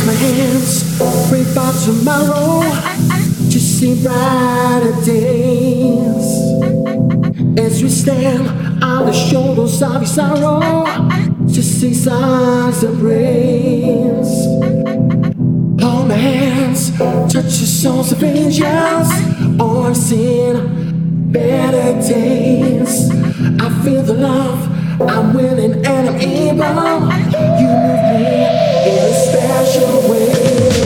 [0.00, 0.98] raise my hands,
[1.28, 2.62] pray for tomorrow.
[3.48, 6.24] Just see brighter days.
[7.58, 8.48] As we stand
[8.82, 10.84] on the shoulders of your sorrow,
[11.46, 14.46] just see signs of praise.
[15.82, 19.10] Hold my hands, touch the souls of angels.
[19.60, 23.10] or I've seen better days.
[23.60, 27.10] I feel the love I'm willing and I'm able.
[27.58, 28.44] You move me
[28.88, 30.79] in a special way.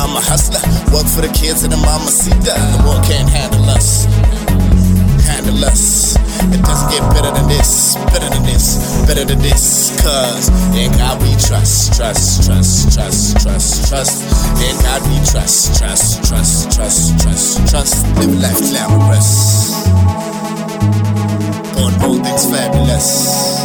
[0.00, 0.64] I'm a hustler.
[0.96, 2.56] Work for the kids and the mamacita.
[2.56, 4.08] The world can't handle us.
[5.28, 6.16] Handle us.
[6.48, 9.92] It doesn't get better than this, better than this, better than this.
[10.00, 14.24] Cause in God we trust, trust, trust, trust, trust, trust.
[14.64, 18.06] In God we trust, trust, trust, trust, trust, trust.
[18.16, 19.84] Live life glamorous.
[21.76, 23.60] On all things fabulous.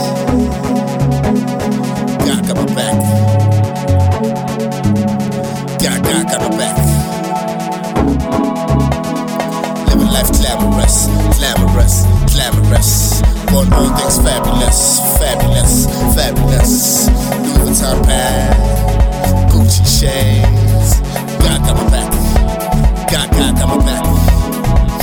[2.28, 3.05] God got back.
[11.76, 13.22] Glamorous, glamorous.
[13.53, 15.85] On all things fabulous, fabulous,
[16.15, 17.07] fabulous.
[17.07, 20.99] Louis Vuitton bag, Gucci shades.
[21.39, 22.11] God got my back.
[23.11, 24.03] God, God got my back.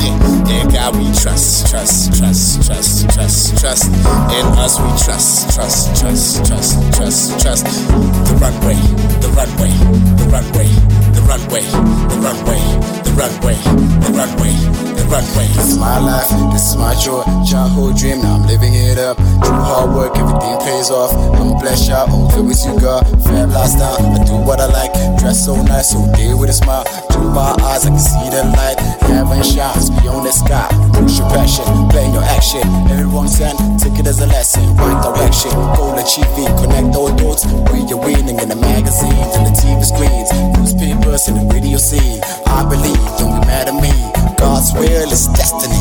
[0.01, 0.17] Yeah,
[0.49, 3.87] yeah, God we trust, trust, trust, trust, trust, trust.
[3.87, 7.65] In us we trust, trust, trust, trust, trust, trust.
[7.65, 8.81] The runway,
[9.21, 9.73] the runway,
[10.17, 10.69] the runway,
[11.13, 11.65] the runway,
[12.09, 13.57] the runway, the runway,
[14.01, 14.55] the runway,
[14.97, 15.47] the runway.
[15.53, 17.23] This is my life, this is my joy.
[17.45, 19.17] Childhood dream, now I'm living it up.
[19.17, 21.13] Through hard work, everything pays off.
[21.13, 23.05] I'ma bless y'all, all good with you, God.
[23.25, 24.93] Fab lifestyle, I do what I like.
[25.19, 26.85] Dress so nice, so deal with a smile.
[27.13, 28.81] Through my eyes, I can see the light.
[29.05, 30.69] Heaven shines beyond the sky.
[30.97, 32.65] Push your passion, play your action.
[32.89, 34.65] Every wrong take it as a lesson.
[34.77, 36.51] Right direction, goal achieving.
[36.57, 37.45] Connect all dots.
[37.69, 42.42] Where you're winning in the magazines and the TV screens, newspapers and the radio scene.
[42.53, 43.91] I believe, don't be mad at me.
[44.37, 45.81] God's will is destiny.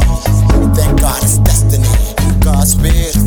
[0.74, 1.88] Thank God it's destiny.
[2.40, 3.21] God's will